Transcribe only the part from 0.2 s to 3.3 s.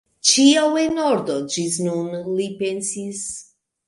Ĉio en ordo ĝis nun, li pensis.